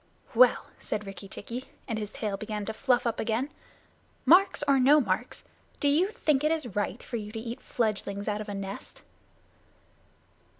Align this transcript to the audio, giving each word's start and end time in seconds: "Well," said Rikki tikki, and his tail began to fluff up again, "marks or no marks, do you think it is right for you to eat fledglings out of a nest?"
"Well," 0.33 0.65
said 0.79 1.05
Rikki 1.05 1.27
tikki, 1.27 1.65
and 1.87 1.99
his 1.99 2.09
tail 2.09 2.35
began 2.35 2.65
to 2.65 2.73
fluff 2.73 3.05
up 3.05 3.19
again, 3.19 3.51
"marks 4.25 4.63
or 4.67 4.79
no 4.79 4.99
marks, 4.99 5.43
do 5.79 5.87
you 5.87 6.07
think 6.09 6.43
it 6.43 6.51
is 6.51 6.75
right 6.75 7.03
for 7.03 7.17
you 7.17 7.31
to 7.31 7.39
eat 7.39 7.61
fledglings 7.61 8.27
out 8.27 8.41
of 8.41 8.49
a 8.49 8.55
nest?" 8.55 9.03